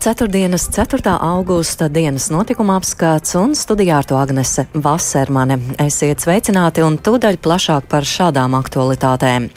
[0.00, 1.18] ceturtdienas 4.
[1.20, 5.58] augusta dienas notikuma apskats un studijā ar to Agnese Vasermane.
[5.84, 9.50] Esiet sveicināti un tūdaļ plašāk par šādām aktualitātēm.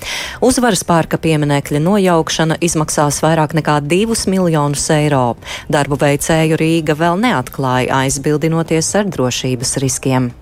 [0.44, 5.26] Uzvaras pārka pieminekļa nojaukšana izmaksās vairāk nekā 2 miljonus eiro.
[5.72, 10.34] Darbu veicēju Rīga vēl neatklāja aizbildinoties ar drošības riskiem.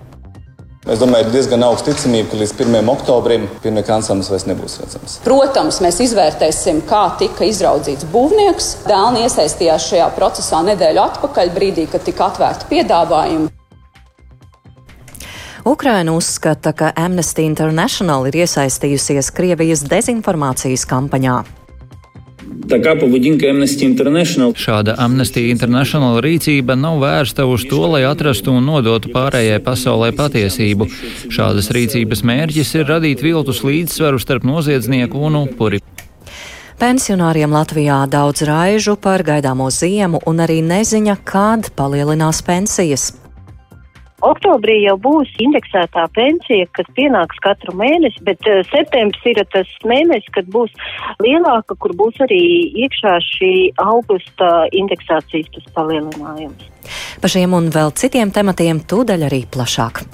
[0.82, 2.88] Es domāju, ir diezgan augsta ticamība, ka līdz 1.
[2.90, 5.12] oktobrim pieminiekta ansamblis vairs nebūs redzams.
[5.22, 8.72] Protams, mēs izvērtēsim, kā tika izraudzīts būvnieks.
[8.88, 13.46] Dēlni iesaistījās šajā procesā nedēļu atpakaļ, brīdī, kad tika atvērti piedāvājumi.
[15.70, 21.38] Ukraina uzskata, ka Amnesty International ir iesaistījusies Krievijas dezinformācijas kampaņā.
[22.69, 24.51] Така поведінка Amnesty International.
[24.53, 30.89] Šāda Amnesty International rīcība nav vērsta uz to, lai atrastu un nodotu pārējai pasaulē patiesību.
[31.33, 35.81] Šādas rīcības mērķis ir radīt viltus līdzsvaru starp noziedznieku un upuri.
[36.77, 43.13] Pensionāriem Latvijā daudz raižu par gaidāmo ziemu un arī neziņa, kad palielinās pensijas.
[44.22, 50.30] Oktobrī jau būs indeksētā pensija, kas pienāks katru mēnesi, bet uh, septembris ir tas mēnesis,
[50.36, 50.70] kad būs
[51.24, 52.42] lielāka, kur būs arī
[52.84, 56.70] iekšā šī augusta indeksācijas palielinājums.
[57.22, 60.04] Par šiem un vēl citiem tematiem tūdaļ arī plašāk.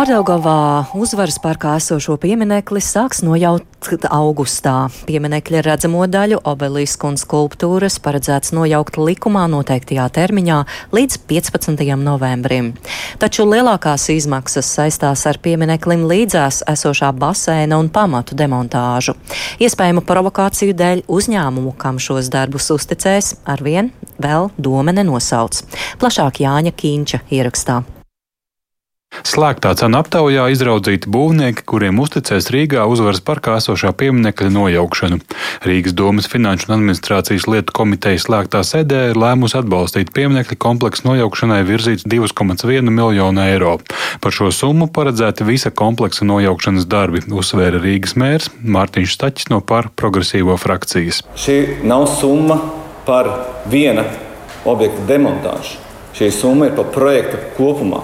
[0.00, 4.86] Pārdaugavā uzvaras parkā esošo pieminekli sāks nojaukt augustā.
[5.04, 10.62] Pieminekļa redzamo daļu obelisku un skulptūras paredzēts nojaukt likumā noteiktajā termiņā
[10.96, 11.84] līdz 15.
[12.00, 12.72] novembrim.
[13.20, 19.18] Taču lielākās izmaksas saistās ar piemineklim līdzās esošā baseina un pamatu demontāžu.
[19.60, 25.60] Iespējamu provokāciju dēļ uzņēmumu, kam šos darbus uzticēs, arvien vēl doma nenosauc.
[26.00, 27.82] Plašāk Jāņa Kīņča ierakstā.
[29.30, 35.20] Slēgtā cenu aptaujā izraudzīti būvnieki, kuriem uzticēs Rīgā uzvaras parkā esošā pieminekļa nojaukšanu.
[35.66, 41.60] Rīgas domas finanšu un administrācijas lietu komiteja slēgtā sēdē ir lēmusi atbalstīt pieminekļa kompleksu nojaukšanai
[41.68, 43.76] virzīts 2,1 miljonu eiro.
[44.24, 49.92] Par šo summu paredzēti visa kompleksa nojaukšanas darbi, uzsvēra Rīgas mērs Mārtiņš Staķis no par
[49.94, 51.22] progresīvo frakcijas.
[51.38, 52.58] Šī nav summa
[53.06, 53.30] par
[53.70, 54.08] viena
[54.66, 55.78] objekta demontāžu.
[56.18, 58.02] Šī summa ir par projektu kopumā.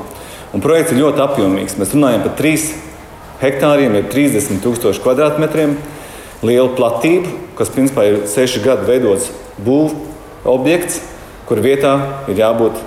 [0.57, 1.77] Un projekts ir ļoti apjomīgs.
[1.77, 2.67] Mēs runājam par 3
[3.43, 5.77] hektāriem, ir 30 000 kvadrātmetriem,
[6.47, 7.29] liela platība,
[7.59, 9.29] kas principā ir 6 gadu veidots
[9.61, 10.15] būvniecības
[10.47, 11.01] objekts,
[11.47, 11.97] kur vietā
[12.31, 12.79] ir jābūt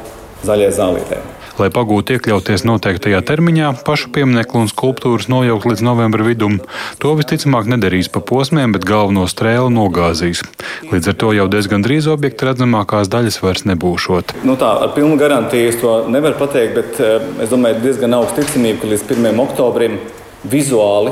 [0.47, 1.19] zaļai zālītei.
[1.59, 6.59] Lai pagūtu iekļauties noteiktajā termiņā, pašu pieminiektu un skulptūras nojaukt līdz novembra vidum,
[7.03, 10.46] to visticamāk nedarīs pa posmiem, bet galveno strēlu nogāzīs.
[10.88, 14.38] Līdz ar to jau diezgan drīz objekta redzamākās daļas vairs nebūšot.
[14.47, 18.46] Nu tā, ar pilnu garantiju es to nevaru pateikt, bet eh, es domāju, diezgan augsta
[18.46, 19.44] ticamība, ka līdz 1.
[19.44, 20.00] oktobrim
[20.47, 21.12] vizuāli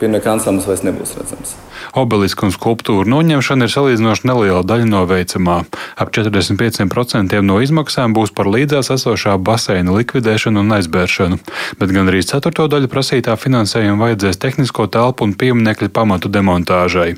[0.00, 1.56] pieminiektu ansamblis vairs nebūs redzams.
[1.98, 5.58] Obelisku un skulptūru noņemšana ir salīdzinoši neliela daļa no veicamā.
[5.98, 11.38] Ap 45% no izmaksām būs par līdzās esošā baseina likvidēšanu un aizbēršanu,
[11.80, 17.14] bet gan arī ceturto daļu prasītā finansējuma vajadzēs tehnisko telpu un pieminekļa pamatu demontāžai.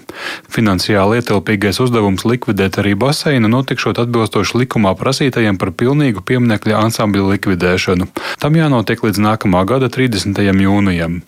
[0.51, 8.09] Finansiāli ietilpīgais uzdevums likvidēt arī baseinu notikšot atbilstoši likumā prasītajiem par pilnīgu pieminekļa ansambļu likvidēšanu.
[8.41, 10.41] Tam jānotiek līdz nākamā gada 30.
[10.41, 11.21] jūnijam.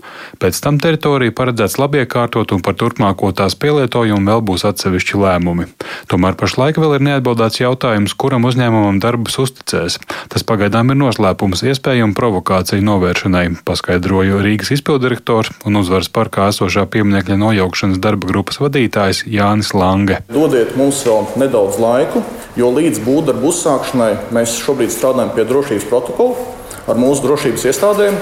[0.43, 5.67] Pēc tam teritorija paredzēts labiekārtot un par turpmāko tās pielietojumu vēl būs atsevišķi lēmumi.
[6.11, 9.99] Tomēr pašlaik vēl ir neatbildēts jautājums, kuram uzņēmumam darbus uzticēs.
[10.31, 17.41] Tas pagaidām ir noslēpums iespējamu provokāciju novēršanai, paskaidroja Rīgas izpildirektors un uzvaras parkā esošā pieminiekļa
[17.43, 20.23] nojaukšanas darba grupas vadītājs Jānis Lange.
[20.31, 22.23] Dodiet mums vēl nedaudz laiku,
[22.59, 26.52] jo līdz būvdarbu uzsākšanai mēs šobrīd strādājam pie drošības protokola
[26.89, 28.17] ar mūsu drošības iestādēm,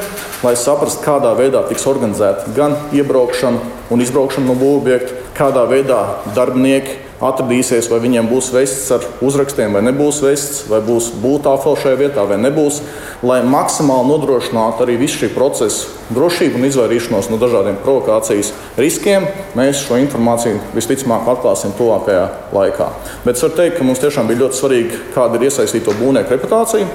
[0.44, 6.00] lai saprastu, kādā veidā tiks organizēta gan iebraukšana un izbraukšana no būvnieka, kādā veidā
[6.36, 11.98] darbinieki atradīsies, vai viņiem būs vests ar uzrakstiem, vai nebūs vests, vai būs būtāfela šajā
[12.00, 12.80] vietā, vai nebūs,
[13.26, 19.28] lai maksimāli nodrošinātu arī visu šī procesa drošību un izvairīšanos no dažādiem provokācijas riskiem.
[19.58, 22.24] Mēs šo informāciju visticamāk atklāsim tuvākajā
[22.56, 22.88] laikā.
[23.26, 26.88] Bet es varu teikt, ka mums tiešām bija ļoti svarīgi, kāda ir iesaistīto būvnieku reputācija.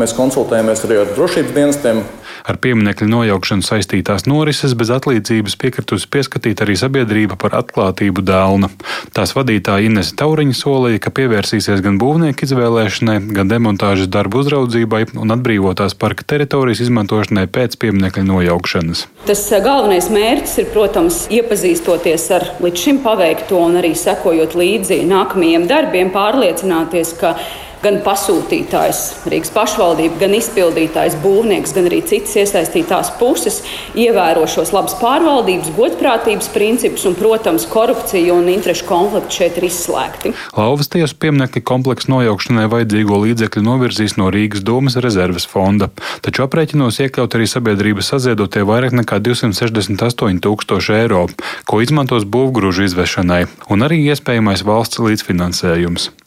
[0.00, 2.02] Mēs konsultējamies arī ar drošības dienestiem.
[2.48, 8.72] Ar pieminiektu nojaukšanu saistītās norises bez atlīdzības piekritusi pieskatīt arī sabiedrība par atklātību dēlna.
[9.12, 15.34] Tās vadītāja Inese Tauriņa solīja, ka pievērsīsies gan būvnieku izvēlēšanai, gan demontāžas darbu uzraudzībai un
[15.34, 19.04] atbrīvotās parka teritorijas izmantošanai pēc pieminiektu nojaukšanas.
[19.28, 25.02] Tas eh, galvenais mērķis ir, protams, iepazīstoties ar līdz šim paveikto un arī sekojot līdzi
[25.10, 27.34] nākamajiem darbiem, pārliecināties, ka
[27.82, 29.00] gan pasūtītājs,
[29.30, 33.60] Rīgas pašvaldība, gan izpildītājs, būvnieks, gan arī citas iesaistītās puses
[33.98, 40.34] ievēro šos labas pārvaldības, godprātības principus, un, protams, korupcija un interešu konflikti šeit ir izslēgti.
[40.54, 45.90] Lauvas tiesu pieminekļa kompleksa nojaukšanai vajadzīgo līdzekļu novirzīs no Rīgas domas rezerves fonda,
[46.22, 51.26] taču aprēķinos iekļaut arī sabiedrības saziedotie vairāk nekā 268 tūkstoši eiro,
[51.66, 53.44] ko izmantos būvgrūžu izvešanai,
[53.74, 56.12] un arī iespējamais valsts līdzfinansējums.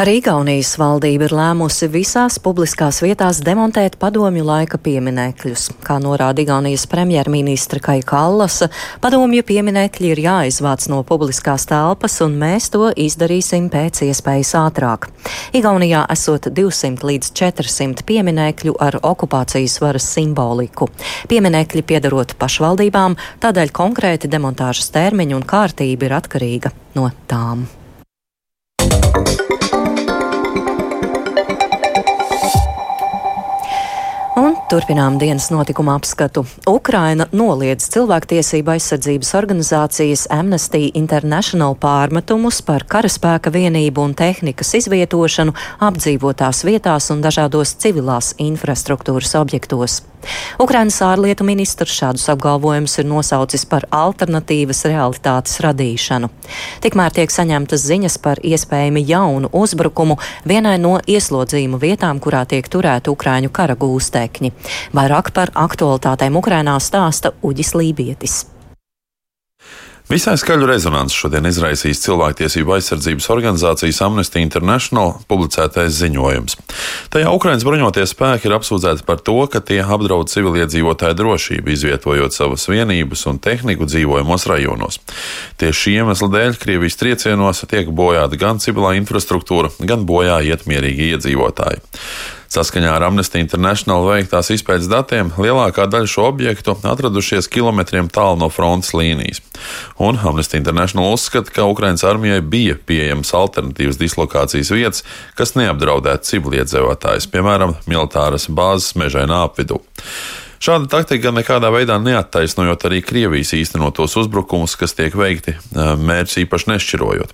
[0.00, 5.66] Arī Igaunijas valdība ir lēmusi visās publiskās vietās demontēt padomju laika pieminekļus.
[5.84, 8.70] Kā norāda Igaunijas premjerministra Kai Kallasa,
[9.04, 15.10] padomju pieminekļi ir jāizvāc no publiskās telpas, un mēs to izdarīsim pēc iespējas ātrāk.
[15.52, 20.88] Igaunijā esot 200 līdz 400 pieminekļu ar okupācijas varas simboliku.
[21.28, 27.68] Pieminekļi piedarot pašvaldībām, tādēļ konkrēti demontāžas termiņi un kārtība ir atkarīga no tām.
[28.82, 29.61] Un
[34.72, 36.46] turpinām dienas notikuma apskatu.
[36.70, 45.52] Ukraina noliedz cilvēktiesība aizsardzības organizācijas Amnesty International pārmetumus par karaspēka vienību un tehnikas izvietošanu
[45.88, 50.00] apdzīvotās vietās un dažādos civilās infrastruktūras objektos.
[50.62, 56.30] Ukrainas ārlietu ministrs šādus apgalvojumus ir nosaucis par alternatīvas realitātes radīšanu.
[56.84, 63.12] Tikmēr tiek saņemtas ziņas par iespējami jaunu uzbrukumu vienai no ieslodzījuma vietām, kurā tiek turēti
[63.12, 64.54] Ukraiņu kara gūstekņi.
[64.96, 68.51] Vairāk par aktualitātēm Ukrainā stāsta Uģis Lībietis.
[70.12, 76.58] Visai skaļu rezonanci šodien izraisīs cilvēktiesību aizsardzības organizācijas Amnesty International publicētais ziņojums.
[77.14, 82.68] Tajā Ukraiņas bruņotie spēki ir apsūdzēti par to, ka tie apdraud civiliedzīvotāju drošību, izvietojot savas
[82.68, 85.00] vienības un tehniku dzīvojamos rajonos.
[85.62, 91.14] Tieši šī iemesla dēļ Krievijas triecienos tiek bojāta gan civilā infrastruktūra, gan bojā iet mierīgi
[91.14, 91.80] iedzīvotāji.
[92.52, 98.50] Saskaņā ar Amnesty International veiktās izpētes datiem, lielākā daļa šo objektu atradušies kilometriem tālu no
[98.52, 99.40] frontes līnijas.
[99.96, 105.00] Un Amnesty International uzskata, ka Ukraiņas armijai bija pieejamas alternatīvas dislokācijas vietas,
[105.38, 109.80] kas neapdraudētu civiliedzīvotājus, piemēram, militāras bāzes mežainā apvidū.
[110.62, 117.32] Šāda taktika nekādā veidā neattaisnojot arī Krievijas īstenotos uzbrukumus, kas tiek veikti mērķis īpaši nešķirojot.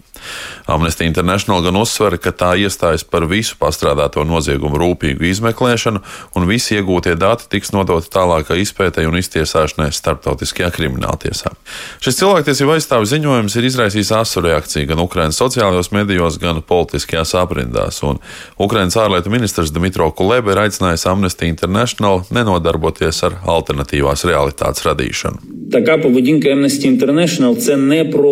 [0.68, 6.00] Amnesty International gan uzsver, ka tā iestājas par visu pastrādāto noziegumu rūpīgu izmeklēšanu,
[6.40, 11.52] un visi iegūtie dati tiks nodoti tālākai izpētei un iztiesāšanai starptautiskajā krimināltiesā.
[12.04, 18.00] Šis cilvēktiesību aizstāvju ziņojums ir izraisījis asu reakciju gan Ukrainas sociālajos medijos, gan politiskajās aprindās,
[18.08, 18.20] un
[18.56, 25.70] Ukrainas ārlietu ministrs Dmitro Kuleba ir aicinājis Amnesty International nenodarboties nodarbojas ar alternatīvās realitātes radīšanu.
[25.72, 28.24] Tā kā pavadīnka Amnesty International, tas nav par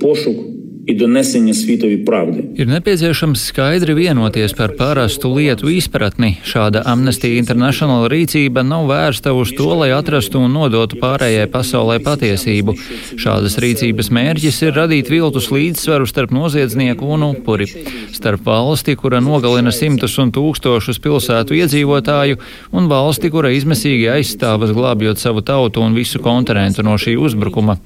[0.00, 0.57] pošuku
[0.88, 2.44] ir donesenie svītovī pravdi.
[2.56, 6.38] Ir nepieciešams skaidri vienoties par parastu lietu izpratni.
[6.48, 12.74] Šāda Amnesty International rīcība nav vērsta uz to, lai atrastu un nodotu pārējai pasaulē patiesību.
[13.20, 17.68] Šādas rīcības mērķis ir radīt viltus līdzsvaru starp noziedznieku un upuri,
[18.16, 22.40] starp valsti, kura nogalina simtus un tūkstošus pilsētu iedzīvotāju,
[22.72, 27.76] un valsti, kura izmisīgi aizstāvas glābjot savu tautu un visu kontinentu no šī uzbrukuma.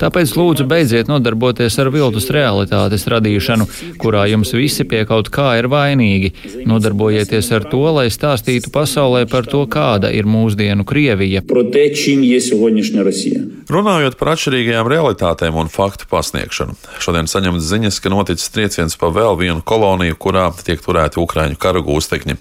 [0.00, 3.66] Tāpēc lūdzu beidziet nodarboties ar viltus realitāti realitātes radīšanu,
[4.00, 6.32] kurā jums visi pie kaut kā ir vainīgi.
[6.68, 11.42] Nodarbojieties ar to, lai stāstītu pasaulē par to, kāda ir mūsdienu Krievija.
[13.66, 19.34] Runājot par atšķirīgajām realitātēm un faktu pasniegšanu, šodien saņemts ziņas, ka noticis trieciens pa vēl
[19.40, 22.36] vienu koloniju, kurā tiek turēti Ukrāņu kara gūstekņi.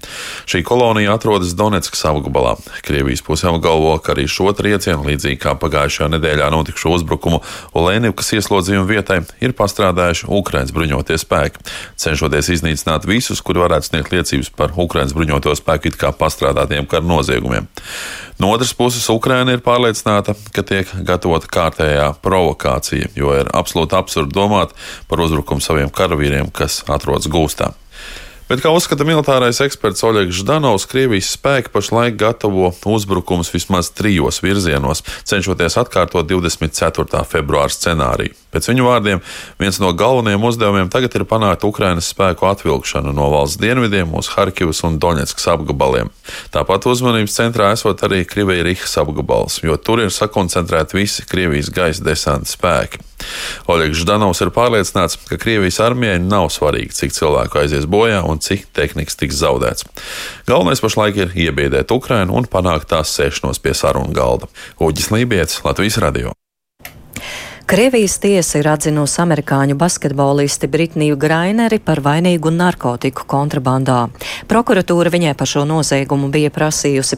[0.50, 2.56] Šī kolonija atrodas Donetskas apgabalā.
[2.86, 7.42] Krievijas puse apgalvo, ka arī šo triecienu, līdzīgi kā pagājušajā nedēļā notikušo uzbrukumu
[7.76, 9.56] Olēnivkas ieslodzījuma vietai, ir
[9.96, 11.64] pastrādājuši Ukraiņas bruņotie spēki,
[11.96, 17.06] cenšoties iznīcināt visus, kuri varētu sniegt liecības par Ukraiņas bruņoto spēku it kā pastrādātiem kara
[17.06, 17.68] noziegumiem.
[18.40, 24.36] No otras puses, Ukraina ir pārliecināta, ka tiek gatavota kārtējā provokācija, jo ir absolūti absurdi
[24.36, 24.76] domāt
[25.08, 27.72] par uzbrukumu saviem karavīriem, kas atrodas gūstā.
[28.46, 35.02] Bet, kā uzskata militārais eksperts Oļegs Ždanovs, Krievijas spēki pašlaik gatavo uzbrukumus vismaz trijos virzienos,
[35.26, 37.24] cenšoties atkārtot 24.
[37.26, 38.38] februāra scenāriju.
[38.56, 39.20] Pēc viņu vārdiem,
[39.60, 44.80] viens no galvenajiem uzdevumiem tagad ir panākt Ukrainas spēku atvilkšanu no valsts dienvidiem uz Harkivas
[44.88, 46.12] un Doņetskas apgabaliem.
[46.56, 52.06] Tāpat uzmanības centrā esot arī Krievijas Rihas apgabals, jo tur ir sakoncentrēti visi Krievijas gaisa
[52.08, 53.04] desanta spēki.
[53.72, 58.70] Oļegs Ždanovs ir pārliecināts, ka Krievijas armijai nav svarīgi, cik cilvēku aizies bojā un cik
[58.76, 59.88] tehnikas tiks zaudēts.
[60.48, 64.52] Galvenais pašlaik ir iebiedēt Ukrainu un panākt tās sēšanos pie sarunu galda.
[64.80, 66.36] Uģis Lībijams, Latvijas radio.
[67.66, 74.04] Krievijas tiesa ir atzinusi amerikāņu basketbolisti Britniju Graineri par vainīgu narkotiku kontrabandā.
[74.46, 77.18] Prokuratūra viņai par šo noziegumu bija prasījusi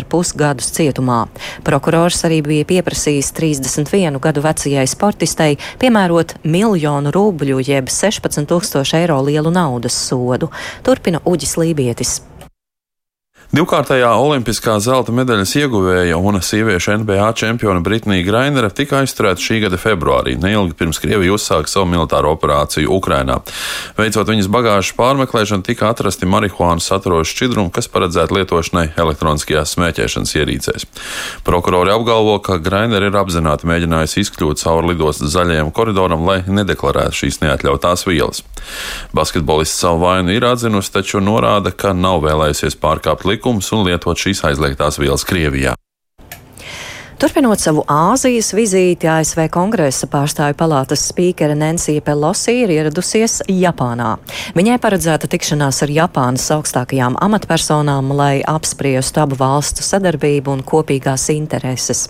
[0.00, 1.20] ar pus gadus cietumā.
[1.62, 9.22] Prokurors arī bija pieprasījis 31 gadu vecajai sportistei piemērot miljonu rubļu jeb 16 tūkstošu eiro
[9.22, 10.50] lielu naudas sodu.
[10.82, 12.18] Turpina Uģis Lībietis.
[13.52, 19.76] Divkārtējā olimpiskā zelta medaļas ieguvēja un sieviešu NBA čempione Britnija Grainere tika aizturēta šī gada
[19.76, 23.42] februārī, neilgi pirms Krievija uzsāka savu militāro operāciju Ukrainā.
[23.98, 30.88] Veicot viņas bagāžas pārmeklēšanu, tika atrasti marihuānu saturoši šķidrumi, kas paredzēti lietošanai elektroniskajās smēķēšanas ierīcēs.
[31.44, 37.42] Prokurori apgalvo, ka Grainere ir apzināti mēģinājusi izkļūt cauri lidostas zaļajam koridoram, lai nedeklarētu šīs
[37.44, 38.40] neatļautās vielas.
[39.12, 44.14] Basketbolists savu vainu ir atzinusi, taču norāda, ka nav vēlējusies pārkāpt likumu likumus un lietot
[44.14, 45.74] šīs aizliegtās vielas Krievijā.
[47.22, 54.16] Turpinot savu Āzijas vizīti, ASV kongresa pārstāju palātas spīkere Nancija Pelosi ir ieradusies Japānā.
[54.58, 62.08] Viņai paredzēta tikšanās ar Japānas augstākajām amatpersonām, lai apspriestu abu valstu sadarbību un kopīgās intereses.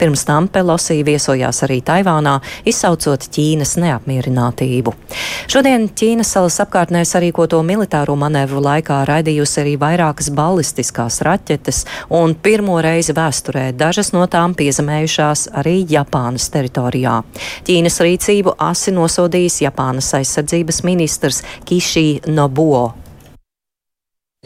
[0.00, 4.96] Pirms tam Pelosi viesojās arī Taivānā, izsaucot Ķīnas neapmierinātību.
[5.44, 11.84] Šodien Ķīnas salas apkārtnē sarīkoto militāro manevru laikā raidījusi arī vairākas balistiskās raķetes,
[12.16, 17.23] un pirmo reizi vēsturē dažas no tām piezemējušās arī Japānas teritorijā.
[17.65, 22.93] Ķīnas rīcību asi nosodījis Japānas aizsardzības ministrs Kishi Nobuo.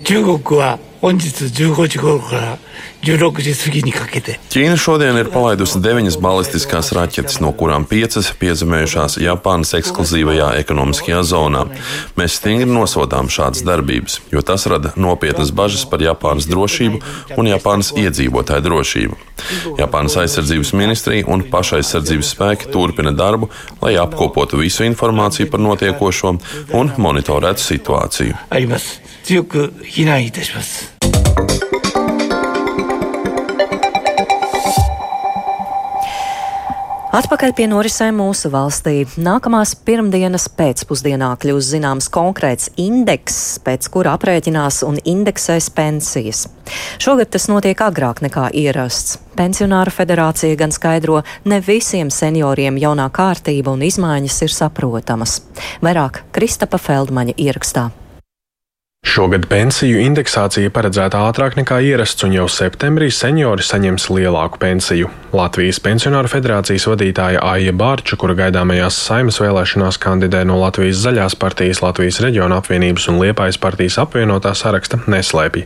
[0.03, 2.57] 中国は本日15時頃から
[3.03, 11.21] 16時過ぎにかけて Ķīna šodien ir palaidusi deviņas balistiskās raķetes, no kurām piecas piezemējušās Japānas ekskluzīvajā ekonomiskajā
[11.27, 11.65] zonā.
[12.19, 17.01] Mēs stingri nosodām šādas darbības, jo tas rada nopietnas bažas par Japānas drošību
[17.37, 19.19] un Japānas iedzīvotāju drošību.
[19.81, 23.49] Japānas aizsardzības ministrija un pašaizsardzības spēki turpina darbu,
[23.81, 26.35] lai apkopotu visu informāciju par notiekošo
[26.77, 28.37] un monitorētu situāciju.
[28.49, 30.93] あります強く非難いたします
[37.08, 39.06] Atpakaļ pie norisēm mūsu valstī.
[39.16, 46.42] Nākamās pirmdienas pēcpusdienā kļūs zināms konkrēts indeks, pēc kura aprēķinās un indeksēs pensijas.
[47.00, 49.16] Šogad tas notiek agrāk nekā ierasts.
[49.38, 55.38] Pensionāru federācija gan skaidro, ne visiem senioriem jaunā kārtība un izmaiņas ir saprotamas.
[55.80, 57.86] Vairāk Kristapa Feldmaņa ierakstā.
[59.06, 65.06] Šogad pensiju indeksācija paredzēta ātrāk nekā ierasts, un jau septembrī seniori saņems lielāku pensiju.
[65.38, 71.82] Latvijas Pensionāru federācijas vadītāja Aija Bārča, kura gaidāmajās saimas vēlēšanās kandidē no Latvijas zaļās partijas,
[71.84, 75.62] Latvijas reģiona apvienības un Liepājas partijas apvienotā saraksta, neslēpj.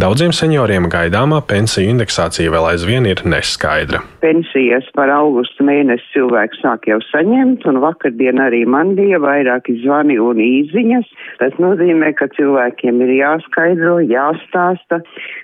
[0.00, 4.00] Daudziem senioriem gaidāmā pensiju indeksācija vēl aizvien ir neskaidra.
[4.24, 10.16] Pensijas par augustu mēnesi cilvēks sāk jau saņemt, un vakardien arī man bija vairāki zvani
[10.20, 11.12] un īziņas.
[11.40, 12.28] Tas nozīmē, ka
[12.70, 15.00] cilvēkiem ir jāskaidro, jāstāsta.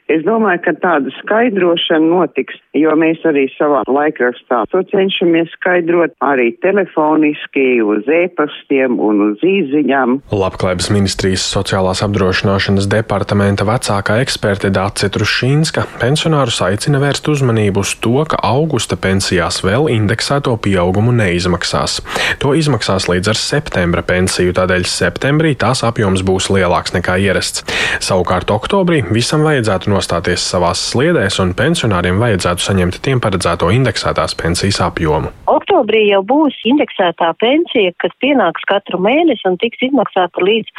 [0.09, 6.51] Es domāju, ka tāda skaidrošana notiks, jo mēs arī savā laikrakstā to cenšamies skaidrot arī
[6.65, 10.19] telefoniski, uz e-pastiem un uz īziņām.
[10.33, 18.17] Labklājības ministrijas sociālās apdrošināšanas departamenta vecākā eksperte Dāce Trušīnska pensionārus aicina vērst uzmanību uz to,
[18.29, 22.01] ka augusta pensijās vēl indeksēto pieaugumu neizmaksās.
[22.43, 27.65] To izmaksās līdz ar septembra pensiju, tādēļ septembrī tās apjoms būs lielāks nekā ierasts.
[28.05, 34.81] Savukārt oktobrī visam vajadzētu nostāties savās sliedēs, un pensionāriem vajadzētu saņemt tiem paredzēto indeksētās pensijas
[34.85, 35.33] apjomu.
[35.51, 40.73] Oktobrī jau būs indeksētā pensija, kas pienāks katru mēnesi un tiks izmaksāta līdz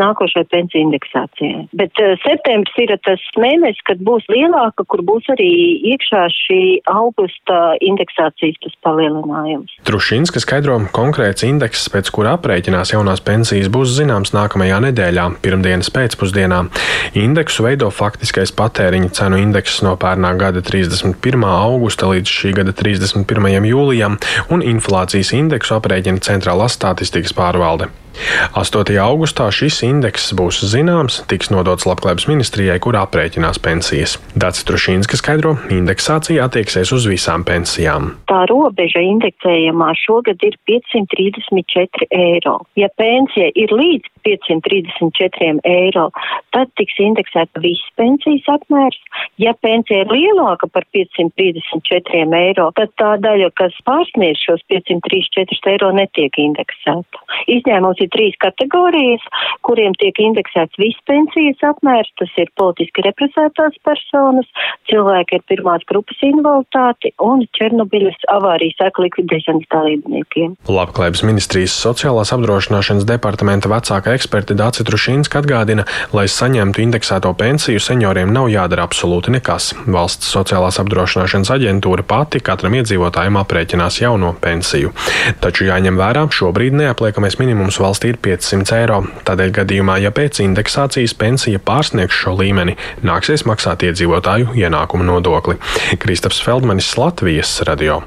[0.00, 1.66] nākošai pensiju indeksācijai.
[1.78, 5.50] Bet uh, septembris ir tas mēnesis, kad būs lielāka, kur būs arī
[5.92, 6.60] iekšā šī
[6.92, 9.74] augusta indeksācijas tas palielinājums.
[9.88, 16.62] Trušinska skaidro konkrēts indeks, pēc kura aprēķinās jaunās pensijas, būs zināms nākamajā nedēļā, pirmdienas pēcpusdienā.
[17.18, 21.31] Indeksu veido faktiskais patēriņa cenu indeks no pērnā gada 31.
[21.40, 23.64] Augusta līdz šī gada 31.
[23.64, 24.18] jūlijam,
[24.52, 27.88] un inflācijas indeksu aprēķina Centrālā statistikas pārvalde.
[28.54, 28.96] 8.
[29.00, 34.18] augustā šis indeks būs zināms, tiks nodots Labklājības ministrijai, kur aprēķinās pensijas.
[34.36, 38.12] Dācis Trušīnska skaidro, indeksācija attieksies uz visām pensijām.
[38.30, 42.58] Tā robeža indeksējumā šogad ir 534 eiro.
[42.76, 46.08] Ja pensija ir līdz 534 eiro,
[46.54, 49.00] tad tiks indeksēta viss pensijas apmērs.
[49.42, 55.90] Ja pensija ir lielāka par 534 eiro, tad tā daļa, kas pārsniedz šos 534 eiro,
[55.96, 57.24] netiek indeksēta.
[57.50, 59.24] Izņēmums ir trīs kategorijas,
[59.66, 62.10] kuriem tiek indeksēts viss pensijas apmērs.
[62.20, 64.48] Tas ir politiski represētās personas,
[64.90, 70.54] cilvēki ar pirmās grupas invaliditāti un Černobiļas avārijas seku likvidēšanas dalībniekiem.
[70.72, 78.32] Labklājības ministrijas sociālās apdrošināšanas departamenta vecāka eksperte Dācis Trušīnska atgādina, lai saņemtu indeksēto pensiju, senioriem
[78.34, 79.72] nav jādara absolūti nekas.
[79.86, 84.92] Valsts sociālās apdrošināšanas aģentūra pati katram iedzīvotājam aprēķinās jauno pensiju.
[85.42, 89.00] Taču jāņem vērā, šobrīd neapliekamais minimums valstī ir 500 eiro.
[89.28, 95.58] Tādēļ gadījumā, ja pēc indeksācijas pensija pārsniegs šo līmeni, nāksies maksāt iedzīvotāju ienākumu nodokli.
[96.02, 98.02] Kristaps Feldmanis Latvijas radio.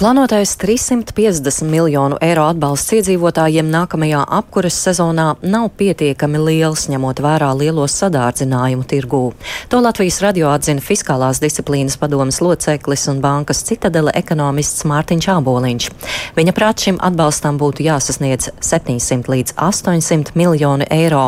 [0.00, 7.84] Plānotais 350 miljonu eiro atbalsts iedzīvotājiem nākamajā apkuras sezonā nav pietiekami liels, ņemot vērā lielo
[7.84, 9.20] sadārdzinājumu tirgū.
[9.68, 15.92] To Latvijas radio atzina Fiskālās disciplīnas padomas loceklis un bankas citadele ekonomists Mārtiņš Āboliņš.
[16.40, 21.26] Viņa prāt šim atbalstam būtu jāsasniedz 700 līdz 800 miljoni eiro,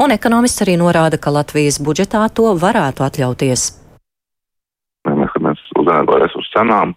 [0.00, 3.74] un ekonomists arī norāda, ka Latvijas budžetā to varētu atļauties.
[5.04, 6.96] Mēs skatāmies uz energoresursu cenām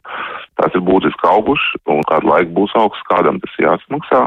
[0.59, 4.23] tās ir būtiski augušas un kādu laiku būs augsts, kādam tas jāsamaksā.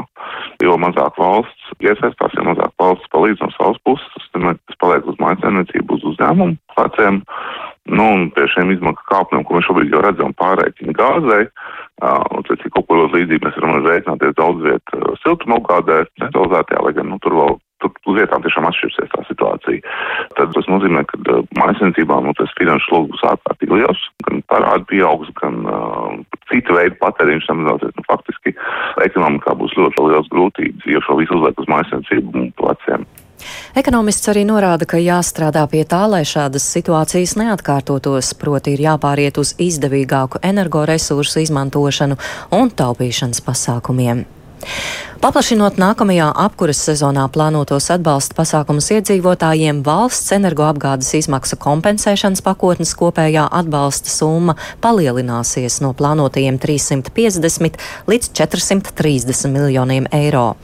[0.63, 5.19] Jo mazāk valsts iesaistās, jo mazāk valsts palīdz no savas puses, tas, tas paliek uz
[5.21, 7.21] mājasēmniecību, uz uzņēmumu pleciem.
[7.91, 11.49] Nu, un pie šiem izmaksu kāpumiem, ko mēs šobrīd jau redzam pārreikini gāzei,
[12.31, 17.11] un cik kaut ko ļoti līdzīgi mēs varam rēķināties daudz vietu siltumapgādē, centralizētajā, lai gan
[17.11, 19.93] nu, tur vēl tur uz vietām tiešām atšķirsies tā situācija.
[20.37, 24.87] Tad tas nozīmē, ka uh, mājasniecībām nu, tas finanšu sloks būs ārkārtīgi liels, gan parādi
[24.93, 26.12] pieaugs, gan uh,
[26.53, 27.97] cita veida patēriņš samazināsies.
[27.97, 28.55] Nu, faktiski
[29.09, 33.05] ekonomikā būs ļoti liels grūtības, jo šo visu uzliek uz mājasniecību pleciem.
[33.75, 39.55] Ekonomists arī norāda, ka jāstrādā pie tā, lai šādas situācijas neatkārtotos, proti ir jāpāriet uz
[39.59, 42.19] izdevīgāku energoresursu izmantošanu
[42.55, 44.23] un taupīšanas pasākumiem.
[45.23, 54.11] Paplašinot nākamajā apkuras sezonā plānotos atbalsta pasākumus iedzīvotājiem, valsts energoapgādes izmaksu kompensēšanas pakotnes kopējā atbalsta
[54.11, 57.79] summa palielināsies no plānotajiem 350
[58.11, 60.57] līdz 430 miljoniem eiro.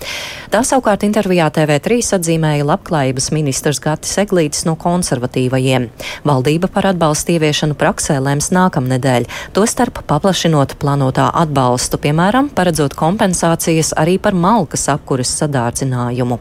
[0.52, 5.88] Tā savukārt intervijā TV3 atzīmēja labklājības ministrs Gatis Eglītis no konservatīvajiem.
[6.28, 14.20] Valdība par atbalstu ieviešanu praksē lems nākamnedēļ, tostarp paplašinot plānotā atbalstu, piemēram, paredzot kompensācijas arī
[14.20, 16.40] par malkas apkuras sadārdzinājumu.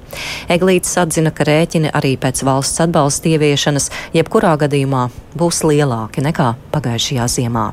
[0.53, 7.29] Eglītis atzina, ka rēķini arī pēc valsts atbalsta ieviešanas jebkurā gadījumā būs lielāki nekā pagājušajā
[7.37, 7.69] ziemā.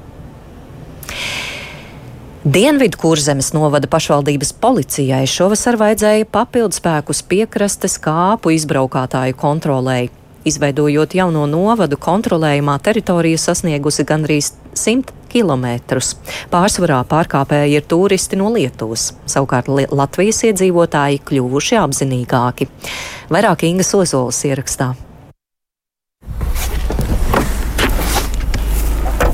[2.46, 10.12] Dienvidu kurzemes novada pašvaldības policijai šovasar vajadzēja papildus spēkus piekrastes kāpu izbraukātāju kontrolēji.
[10.46, 15.72] Izveidojot jauno novadu, kontrolējumā teritorija sasniegusi gandrīz 100 km.
[16.52, 22.70] Pārsvarā pārkāpēji ir turisti no Lietuvas, savukārt Latvijas iedzīvotāji kļuvuši apzinīgāki.
[23.34, 24.94] Vairāk Inga Sozolas ierakstā.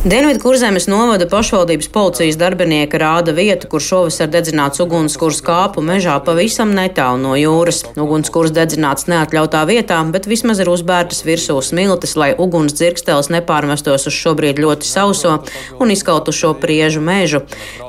[0.02, 6.72] Dienvidu kurzemes novada pašvaldības policijas darbinieki rāda vietu, kur šovasar dedzināts ugunskurs kāpu mežā pavisam
[6.74, 7.84] netālu no jūras.
[7.94, 14.18] Ugunskurs dedzināts neatļautā vietā, bet vismaz ir uzbērtas virsū smiltis, lai uguns dzirkstēls nepārmestos uz
[14.18, 15.36] šobrīd ļoti sauso
[15.78, 17.44] un izkautušo priežu mežu.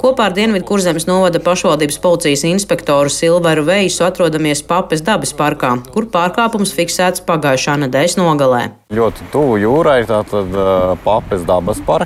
[0.05, 6.13] Kopā ar Dienvidu kurzemes novada pašvaldības policijas inspektoru Silveru Veisu atrodamies Papes dabas parkā, kur
[6.13, 8.63] pārkāpums fiksēts pagājušā nedēļas nogalē.
[8.93, 10.53] Ļoti tuvu jūrai, tātad
[11.09, 12.02] Papes dabas parkā.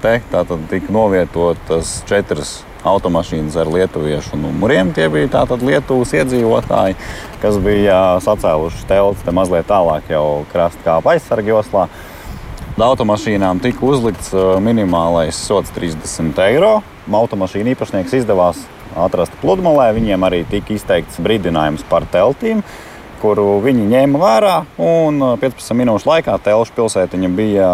[0.00, 4.94] Te tātad tika novietotas četras automašīnas ar lietuviešu numuriem.
[4.96, 6.96] Tie bija tātad Lietuvas iedzīvotāji,
[7.42, 11.88] kas bija sacēluši telti te mazliet tālāk jau krasta kāpa aizsargjoslā.
[12.80, 14.32] Automašīnām tika uzlikts
[14.64, 16.78] minimālais sots 30 eiro.
[17.12, 18.62] Automašīnu īpašnieks izdevās
[18.96, 19.90] atrast pludmalē.
[19.98, 22.64] Viņiem arī tika izteikts brīdinājums par teltīm
[23.20, 24.54] kuru viņi ņēma vērā.
[24.80, 27.72] Un 15 minūšu laikā Telšu pilsētiņa bija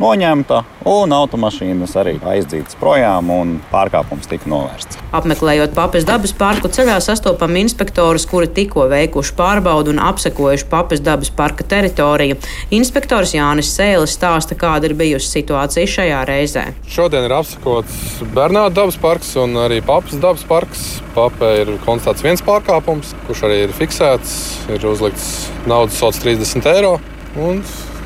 [0.00, 4.98] noņemta, un automašīnas arī aizdzītas projām, un pārkāpums tika novērsts.
[5.14, 11.30] Apmeklējot Papes dabas parku, ceļā sastopam inspektorus, kuri tikko veikuši pārbaudu un apsekojuši Papes dabas
[11.34, 12.40] parka teritoriju.
[12.74, 16.66] Inspektors Jānis Sēlis stāsta, kāda ir bijusi situācija šajā reizē.
[16.90, 20.84] Šodien ir apsekots Bernāta dabas parks un arī Papes dabas parks.
[21.14, 24.36] Papē ir konstatēts viens pārkāpums, kurš arī ir fiksēts,
[24.74, 26.96] ir uzlikts naudas sots 30 eiro.
[27.38, 27.62] Un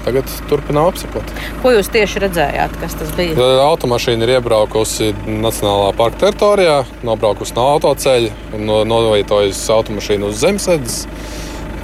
[0.09, 1.33] tagad turpinām apsekot.
[1.63, 2.77] Ko jūs tieši redzējāt?
[2.81, 3.37] Kas tas bija?
[3.69, 11.03] Automašīna ir iebraukusi Nacionālā parka teritorijā, nobraukusi no autoceļa un no, novietojusi automašīnu uz zemesēdes.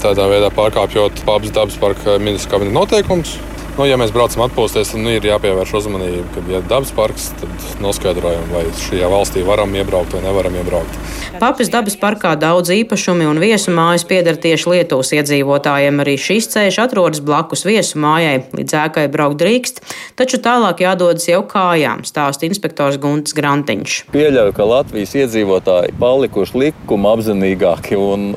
[0.04, 3.37] Tādā veidā pārkāpjot Pāvils dabas parka ministra kabineta noteikumus.
[3.74, 7.64] Nu, ja mēs braucam atpūsties, tad nu, ir jāpievērš uzmanība, ka, ja dabas parks, tad
[7.82, 10.98] noskaidrojam, vai šajā valstī varam iebraukt vai nevaram iebraukt.
[11.40, 15.98] Papis dabas parkā daudz īpašumi un viesu mājas pieder tieši Lietuvas iedzīvotājiem.
[16.04, 18.44] Arī šis ceļš atrodas blakus viesu mājai.
[18.54, 19.82] Līdz ēkai braukt drīkst,
[20.14, 24.04] taču tālāk jādodas jau kājām, stāsta inspektors Gunts Grantiņš.
[24.14, 28.37] Pieļauju, ka Latvijas iedzīvotāji palikuši likuma apzinīgāki un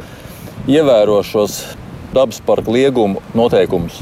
[0.65, 1.61] ievēro šos
[2.17, 4.01] dabas parka liegumu noteikumus.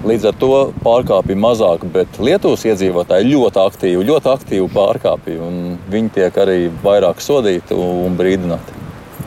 [0.00, 5.48] Līdz ar to pārkāpju mazāk, bet Lietuvas iedzīvotāji ļoti aktīvi, ļoti aktīvi pārkāpja.
[5.92, 8.78] Viņi tiek arī vairāk sodīti un brīdināti.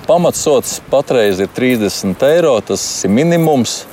[0.08, 3.84] Pamatsots patreiz ir 30 eiro, tas ir minimums.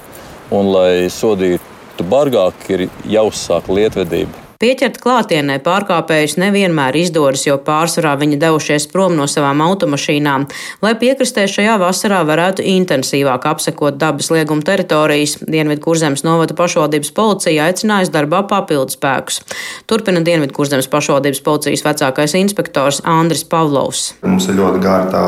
[0.50, 4.39] Un, lai sodītu bargāk, ir jāuzsāk lietvedība.
[4.60, 10.42] Pieķert klātienē pārkāpējus nevienmēr izdodas, jo pārsvarā viņi devušies prom no savām automašīnām,
[10.84, 15.38] lai piekrastē šajā vasarā varētu intensīvāk apsekot dabas lieguma teritorijas.
[15.40, 19.40] Dienvidu kurzemes novada pašvaldības policija aicinājusi darbā papildus spēkus.
[19.88, 24.10] Turpina Dienvidu kurzemes pašvaldības policijas vecākais inspektors Andris Pavlovs.
[24.28, 25.22] Mums ir ļoti gārta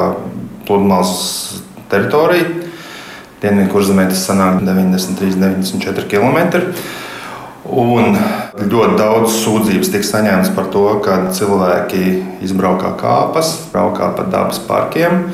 [0.68, 1.14] pludmales
[1.88, 2.52] teritorija.
[3.40, 6.68] Dienvidu kurzemē tas sanāk 93, 94 km.
[7.72, 8.16] Un
[8.58, 12.04] ļoti daudz sūdzības tika saņemtas par to, ka cilvēki
[12.44, 15.24] izbraukā kāpas, braukā pa dabas parkiem.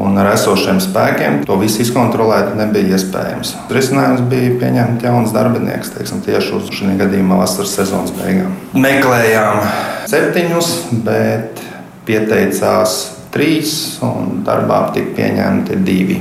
[0.00, 3.52] Un ar esošiem spēkiem to visu izkontrolēt nebija iespējams.
[3.70, 8.54] Risinājums bija pieņemt jaunus darbiniekus teiksim, tieši uz šī gadījumā vasaras sezonas beigām.
[8.80, 9.60] Meklējām
[10.08, 10.70] septiņus,
[11.04, 11.60] bet
[12.08, 12.96] pieteicās
[13.34, 16.16] trīs, un darbā tika pieņemti divi.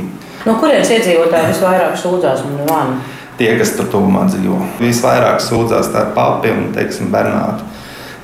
[0.46, 3.00] No kurienes iedzīvotāji visvairāk sūdzās un vāni?
[3.40, 4.60] Tie, kas tur tuvumā dzīvo.
[4.84, 7.66] Visvairāk sūdzās tā papi un, teiksim, Bernāta.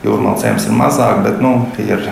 [0.05, 2.03] Jūrmālcēms ir mazāk, bet nu, ir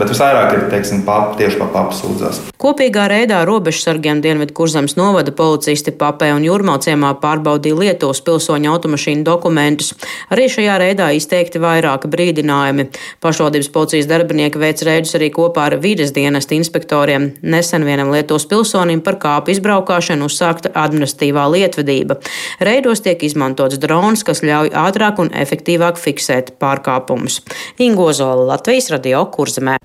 [0.00, 2.38] Bet visvairāk ir teiksim, pap, tieši par papu sūdzās.
[2.60, 9.90] Kopīgā reidā robežsargiem Dienvidu kurzemes novada policisti papē un jūrmalciemā pārbaudīja Lietuvas pilsoņu automašīnu dokumentus.
[10.32, 12.86] Arī šajā reidā izteikti vairāki brīdinājumi.
[13.20, 17.34] Pašvaldības policijas darbinieki veic reidus arī kopā ar vides dienesta inspektoriem.
[17.44, 22.16] Nesen vienam Lietuvas pilsonim par kāpu izbraukšanu uzsākta administratīvā lietvedība.
[22.64, 27.42] Reidos tiek izmantots drons, kas ļauj ātrāk un efektīvāk fiksēt pārkāpumus.
[27.84, 29.76] Ingozola Latvijas radio kurzemē.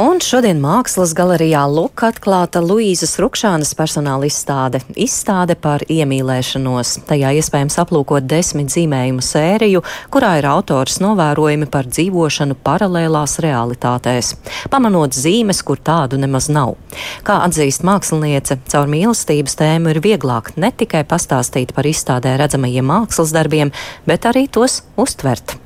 [0.00, 7.02] Un šodien Mākslas galerijā Luka atklāta Luīzes Rukšānas personāla izstāde- izstāde par iemīlēšanos.
[7.10, 14.36] Tajā iespējams aplūkot desmit zīmējumu sēriju, kurā ir autors novērojumi par dzīvošanu paralēlās realitātēs,
[14.70, 16.76] pamanot zīmes, kur tādu nemaz nav.
[17.22, 23.32] Kā atzīst māksliniece, caur mīlestības tēmu ir vieglāk ne tikai pastāstīt par izstādē redzamajiem mākslas
[23.32, 23.70] darbiem,
[24.06, 25.58] bet arī tos uztvert.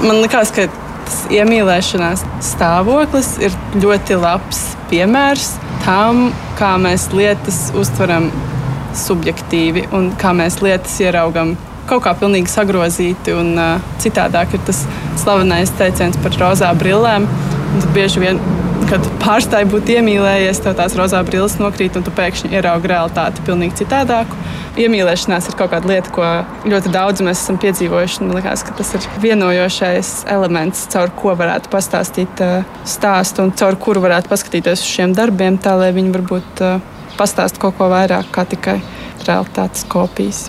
[0.00, 0.70] Man liekas, ka
[1.06, 8.28] tas iemīlēšanās stāvoklis ir ļoti labs piemērs tam, kā mēs lietas uztveram
[8.96, 11.54] subjektīvi un kā mēs lietas ieraugam
[11.86, 13.34] kaut kā pilnīgi sagrozīti.
[13.38, 14.82] Un, uh, citādāk ir tas
[15.22, 17.28] slavenais teiciens par rozā brillēm.
[17.76, 18.40] Tad bieži vien
[18.86, 23.74] kad pārstāji būt iemīlējies, tev tās rozā brilles nokrīt, un tu pēkšņi ieraugi realitāti pavisam
[23.80, 24.38] citādāku.
[24.76, 26.24] Iemīlēšanās ir kaut kāda lieta, ko
[26.68, 28.26] ļoti daudz mēs esam piedzīvojuši.
[28.26, 33.78] Man liekas, ka tas ir vienojošais elements, caur ko varētu pastāstīt uh, stāstu un caur
[33.80, 36.76] kuru varētu paskatīties uz šiem darbiem, tā lai viņi varbūt uh,
[37.16, 38.76] pastāst kaut ko vairāk kā tikai
[39.24, 40.46] realitātes kopijas.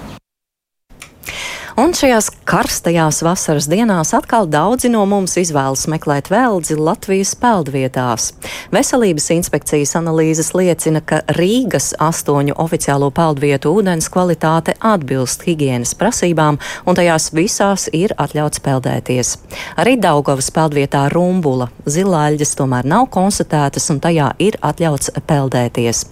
[1.79, 8.31] Un šajās karstajās vasaras dienās atkal daudzi no mums izvēlas meklēt veldzi Latvijas peldvietās.
[8.73, 16.57] Veselības inspekcijas analīzes liecina, ka Rīgas astoņu oficiālo peldvietu ūdens kvalitāte atbilst higienas prasībām,
[16.87, 19.35] un tajās visās ir atļauts peldēties.
[19.77, 26.05] Arī Daugavas peldvietā Rumbula zilāļģes tomēr nav konstatētas, un tajā ir atļauts peldēties.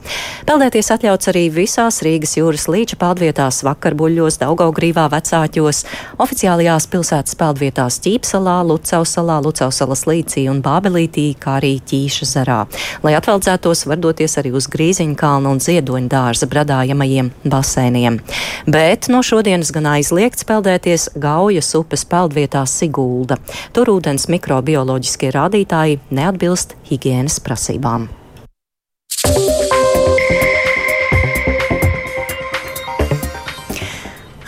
[0.45, 5.86] Peldēties atļauts arī visās Rīgas jūras līča peldvietās, vakarbuļļos, Daugaugrīvā, vecāķi mērķos,
[6.26, 12.58] oficiālajās pilsētas peldvietās Ķīpsalā, Lucausalā, Lucausalas līcī un Bābelītī, kā arī Ķīša zarā.
[13.06, 18.20] Lai atveldzētos, var doties arī uz Grīziņkalnu un Ziedoņu dārza bradājamajiem basēniem.
[18.66, 23.38] Bet no šodienas gan aizliegts peldēties Gaujas upes peldvietā Sigulda.
[23.76, 28.10] Tur ūdens mikrobioloģiskie rādītāji neatbilst higienas prasībām.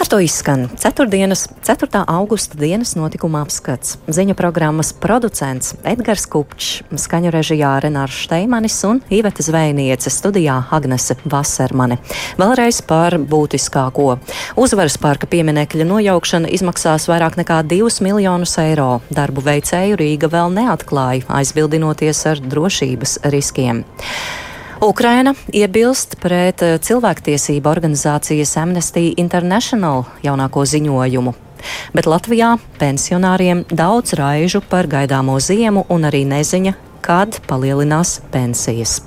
[0.08, 1.36] Ar to izskan 4.
[1.68, 2.04] 4.
[2.08, 3.98] augusta dienas notikuma apskats.
[4.08, 12.00] Ziņu programmas producents Edgars Kupčs, skaņu režijā Renārs Šteimanis un Iveta Zvejniece studijā Agnese Vasermane.
[12.40, 14.08] Vēlreiz par būtiskāko.
[14.56, 19.02] Uzvaras parka pieminekļa nojaukšana izmaksās vairāk nekā 2 miljonus eiro.
[19.12, 23.84] Darbu veicēju Rīga vēl neatklāja, aizbildinoties ar drošības riskiem.
[24.82, 31.34] Ukraina iebilst pret eh, cilvēktiesību organizācijas Amnesty International jaunāko ziņojumu.
[31.98, 39.00] Bet Latvijā pensionāriem daudz raižu par gaidāmo ziemu un arī neziņa, kad palielinās pensijas.